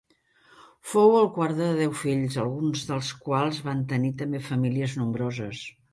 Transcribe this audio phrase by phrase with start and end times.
[0.93, 5.63] Fou el quart de deu fills, alguns dels quals van tenir també famílies nombroses.